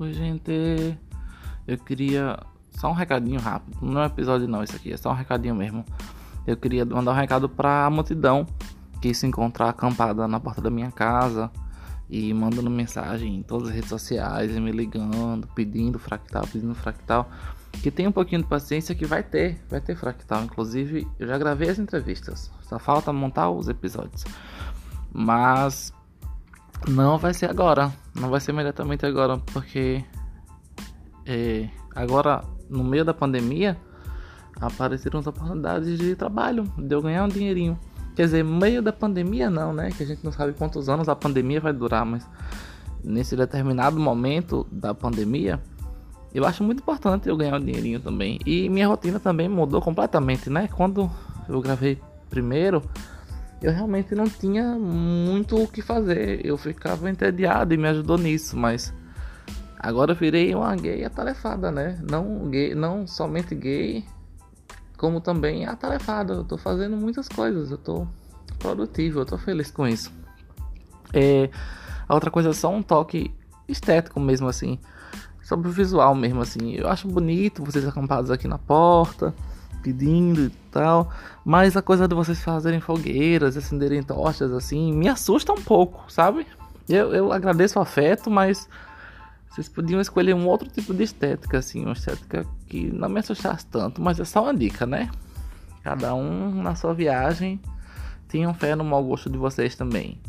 Oi, 0.00 0.14
gente. 0.14 0.98
Eu 1.68 1.76
queria 1.76 2.38
só 2.70 2.88
um 2.88 2.94
recadinho 2.94 3.38
rápido. 3.38 3.76
Não 3.82 4.00
é 4.00 4.06
episódio 4.06 4.48
não, 4.48 4.64
isso 4.64 4.74
aqui 4.74 4.94
é 4.94 4.96
só 4.96 5.10
um 5.10 5.14
recadinho 5.14 5.54
mesmo. 5.54 5.84
Eu 6.46 6.56
queria 6.56 6.86
mandar 6.86 7.10
um 7.10 7.14
recado 7.14 7.50
para 7.50 7.84
a 7.84 7.90
multidão 7.90 8.46
que 9.02 9.12
se 9.12 9.26
encontra 9.26 9.68
acampada 9.68 10.26
na 10.26 10.40
porta 10.40 10.62
da 10.62 10.70
minha 10.70 10.90
casa 10.90 11.50
e 12.08 12.32
mandando 12.32 12.70
mensagem 12.70 13.36
em 13.36 13.42
todas 13.42 13.68
as 13.68 13.74
redes 13.74 13.90
sociais, 13.90 14.56
e 14.56 14.58
me 14.58 14.72
ligando, 14.72 15.46
pedindo 15.48 15.98
fractal, 15.98 16.46
pedindo 16.50 16.74
fractal. 16.74 17.30
Que 17.70 17.90
tem 17.90 18.08
um 18.08 18.12
pouquinho 18.12 18.40
de 18.40 18.48
paciência 18.48 18.94
que 18.94 19.04
vai 19.04 19.22
ter, 19.22 19.60
vai 19.68 19.82
ter 19.82 19.94
fractal. 19.96 20.44
Inclusive, 20.44 21.06
eu 21.18 21.26
já 21.28 21.36
gravei 21.36 21.68
as 21.68 21.78
entrevistas. 21.78 22.50
Só 22.62 22.78
falta 22.78 23.12
montar 23.12 23.50
os 23.50 23.68
episódios. 23.68 24.24
Mas 25.12 25.92
não 26.88 27.18
vai 27.18 27.34
ser 27.34 27.50
agora. 27.50 27.92
Não 28.14 28.30
vai 28.30 28.40
ser 28.40 28.52
imediatamente 28.52 29.06
agora, 29.06 29.38
porque 29.52 30.04
é, 31.26 31.68
agora, 31.94 32.42
no 32.68 32.82
meio 32.82 33.04
da 33.04 33.14
pandemia, 33.14 33.76
apareceram 34.60 35.20
as 35.20 35.26
oportunidades 35.26 35.98
de 35.98 36.14
trabalho, 36.16 36.64
de 36.76 36.94
eu 36.94 37.00
ganhar 37.00 37.24
um 37.24 37.28
dinheirinho. 37.28 37.78
Quer 38.14 38.24
dizer, 38.24 38.44
meio 38.44 38.82
da 38.82 38.92
pandemia 38.92 39.48
não, 39.48 39.72
né? 39.72 39.90
Que 39.90 40.02
a 40.02 40.06
gente 40.06 40.24
não 40.24 40.32
sabe 40.32 40.52
quantos 40.52 40.88
anos 40.88 41.08
a 41.08 41.16
pandemia 41.16 41.60
vai 41.60 41.72
durar, 41.72 42.04
mas 42.04 42.26
nesse 43.02 43.36
determinado 43.36 43.98
momento 43.98 44.66
da 44.70 44.92
pandemia, 44.92 45.60
eu 46.34 46.44
acho 46.44 46.62
muito 46.62 46.80
importante 46.80 47.28
eu 47.28 47.36
ganhar 47.36 47.56
um 47.56 47.64
dinheirinho 47.64 48.00
também. 48.00 48.38
E 48.44 48.68
minha 48.68 48.88
rotina 48.88 49.18
também 49.18 49.48
mudou 49.48 49.80
completamente, 49.80 50.50
né? 50.50 50.68
Quando 50.68 51.10
eu 51.48 51.60
gravei 51.60 51.98
primeiro, 52.28 52.82
eu 53.62 53.72
realmente 53.72 54.14
não 54.14 54.28
tinha 54.28 54.74
muito 54.78 55.62
o 55.62 55.68
que 55.68 55.82
fazer. 55.82 56.44
Eu 56.44 56.56
ficava 56.56 57.10
entediado 57.10 57.74
e 57.74 57.76
me 57.76 57.88
ajudou 57.88 58.16
nisso, 58.16 58.56
mas 58.56 58.92
agora 59.78 60.12
eu 60.12 60.16
virei 60.16 60.54
uma 60.54 60.74
gay 60.74 61.04
atarefada, 61.04 61.70
né? 61.70 61.98
Não 62.08 62.48
gay, 62.48 62.74
não 62.74 63.06
somente 63.06 63.54
gay, 63.54 64.04
como 64.96 65.20
também 65.20 65.66
atarefada. 65.66 66.32
Eu 66.32 66.44
tô 66.44 66.56
fazendo 66.56 66.96
muitas 66.96 67.28
coisas, 67.28 67.70
eu 67.70 67.78
tô 67.78 68.06
produtivo, 68.58 69.20
eu 69.20 69.26
tô 69.26 69.36
feliz 69.36 69.70
com 69.70 69.86
isso. 69.86 70.10
É, 71.12 71.50
a 72.08 72.14
outra 72.14 72.30
coisa 72.30 72.50
é 72.50 72.52
só 72.54 72.70
um 72.70 72.82
toque 72.82 73.34
estético 73.68 74.18
mesmo 74.18 74.48
assim, 74.48 74.78
sobre 75.42 75.68
o 75.68 75.72
visual 75.72 76.14
mesmo 76.14 76.40
assim. 76.40 76.72
Eu 76.72 76.88
acho 76.88 77.06
bonito 77.06 77.62
vocês 77.62 77.86
acampados 77.86 78.30
aqui 78.30 78.48
na 78.48 78.58
porta 78.58 79.34
pedindo 79.82 80.46
e 80.46 80.50
tal. 80.70 81.12
Mas 81.44 81.76
a 81.76 81.82
coisa 81.82 82.06
de 82.06 82.14
vocês 82.14 82.42
fazerem 82.42 82.80
fogueiras, 82.80 83.56
acenderem 83.56 84.02
tochas, 84.02 84.52
assim, 84.52 84.92
me 84.92 85.08
assusta 85.08 85.52
um 85.52 85.62
pouco, 85.62 86.10
sabe? 86.10 86.46
Eu, 86.88 87.14
eu 87.14 87.32
agradeço 87.32 87.78
o 87.78 87.82
afeto, 87.82 88.30
mas 88.30 88.68
vocês 89.50 89.68
podiam 89.68 90.00
escolher 90.00 90.34
um 90.34 90.46
outro 90.46 90.68
tipo 90.68 90.94
de 90.94 91.02
estética, 91.02 91.58
assim, 91.58 91.84
uma 91.84 91.92
estética 91.92 92.46
que 92.66 92.90
não 92.92 93.08
me 93.08 93.20
assustasse 93.20 93.66
tanto, 93.66 94.00
mas 94.00 94.20
é 94.20 94.24
só 94.24 94.44
uma 94.44 94.54
dica, 94.54 94.86
né? 94.86 95.10
Cada 95.82 96.14
um 96.14 96.62
na 96.62 96.74
sua 96.74 96.94
viagem. 96.94 97.60
Tenham 98.28 98.54
fé 98.54 98.76
no 98.76 98.84
mau 98.84 99.02
gosto 99.02 99.28
de 99.28 99.36
vocês 99.36 99.74
também. 99.74 100.20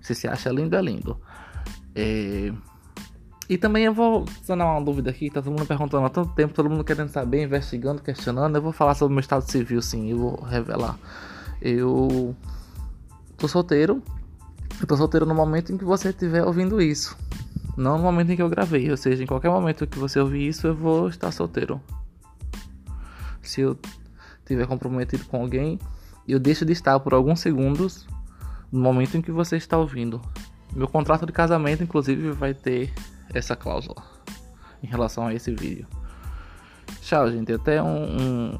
Se 0.00 0.14
se 0.14 0.26
acha 0.26 0.50
lindo, 0.50 0.76
é 0.76 0.82
lindo. 0.82 1.20
É... 1.94 2.52
E 3.48 3.58
também 3.58 3.84
eu 3.84 3.92
vou 3.92 4.24
sanar 4.42 4.66
uma 4.66 4.82
dúvida 4.82 5.10
aqui, 5.10 5.28
tá 5.28 5.42
todo 5.42 5.52
mundo 5.52 5.66
perguntando 5.66 6.06
há 6.06 6.10
tanto 6.10 6.32
tempo, 6.34 6.54
todo 6.54 6.70
mundo 6.70 6.82
querendo 6.82 7.08
saber, 7.08 7.42
investigando, 7.42 8.00
questionando. 8.00 8.56
Eu 8.56 8.62
vou 8.62 8.72
falar 8.72 8.94
sobre 8.94 9.12
o 9.12 9.14
meu 9.14 9.20
estado 9.20 9.42
civil, 9.42 9.82
sim, 9.82 10.10
eu 10.10 10.18
vou 10.18 10.42
revelar. 10.42 10.98
Eu 11.60 12.34
tô 13.36 13.46
solteiro. 13.46 14.02
Eu 14.80 14.86
tô 14.86 14.96
solteiro 14.96 15.26
no 15.26 15.34
momento 15.34 15.72
em 15.72 15.76
que 15.76 15.84
você 15.84 16.08
estiver 16.08 16.42
ouvindo 16.42 16.80
isso. 16.80 17.16
Não 17.76 17.98
no 17.98 18.04
momento 18.04 18.30
em 18.30 18.36
que 18.36 18.42
eu 18.42 18.48
gravei, 18.48 18.90
ou 18.90 18.96
seja, 18.96 19.22
em 19.22 19.26
qualquer 19.26 19.50
momento 19.50 19.86
que 19.86 19.98
você 19.98 20.18
ouvir 20.18 20.48
isso, 20.48 20.66
eu 20.66 20.74
vou 20.74 21.08
estar 21.08 21.30
solteiro. 21.30 21.80
Se 23.42 23.60
eu 23.60 23.76
estiver 24.40 24.66
comprometido 24.66 25.24
com 25.26 25.40
alguém, 25.40 25.78
eu 26.26 26.38
deixo 26.38 26.64
de 26.64 26.72
estar 26.72 26.98
por 27.00 27.12
alguns 27.12 27.40
segundos 27.40 28.06
no 28.72 28.80
momento 28.80 29.16
em 29.16 29.22
que 29.22 29.30
você 29.30 29.56
está 29.56 29.76
ouvindo. 29.76 30.20
Meu 30.74 30.88
contrato 30.88 31.24
de 31.24 31.32
casamento, 31.32 31.82
inclusive, 31.82 32.32
vai 32.32 32.52
ter 32.52 32.92
essa 33.32 33.54
cláusula 33.54 34.02
em 34.82 34.86
relação 34.86 35.26
a 35.26 35.34
esse 35.34 35.54
vídeo. 35.54 35.86
Tchau, 37.00 37.30
gente. 37.30 37.52
Até 37.52 37.82
um, 37.82 38.20
um, 38.20 38.58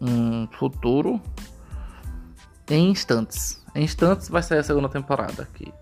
um 0.00 0.48
futuro 0.58 1.20
em 2.68 2.90
instantes. 2.90 3.62
Em 3.74 3.84
instantes 3.84 4.28
vai 4.28 4.42
sair 4.42 4.58
a 4.58 4.62
segunda 4.62 4.88
temporada 4.88 5.42
aqui. 5.42 5.72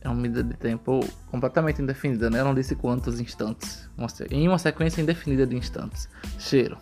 É 0.00 0.08
uma 0.08 0.20
medida 0.20 0.44
de 0.44 0.54
tempo 0.54 1.00
completamente 1.30 1.80
indefinida, 1.80 2.28
né? 2.28 2.40
Eu 2.40 2.44
não 2.44 2.54
disse 2.54 2.76
quantos 2.76 3.18
instantes. 3.18 3.88
Em 4.30 4.46
uma 4.46 4.58
sequência 4.58 5.00
indefinida 5.00 5.46
de 5.46 5.56
instantes. 5.56 6.08
Cheiro. 6.38 6.76